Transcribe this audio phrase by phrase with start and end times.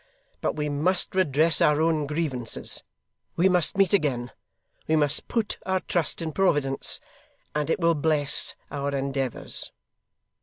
[0.41, 2.81] But we must redress our own grievances,
[3.35, 4.31] we must meet again,
[4.87, 6.99] we must put our trust in Providence,
[7.53, 9.71] and it will bless our endeavours.